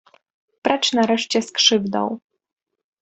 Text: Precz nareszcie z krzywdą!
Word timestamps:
Precz 0.61 0.91
nareszcie 0.93 1.41
z 1.41 1.51
krzywdą! 1.51 2.19